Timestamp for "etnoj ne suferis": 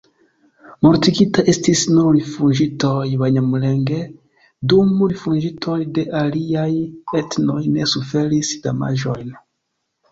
7.23-8.55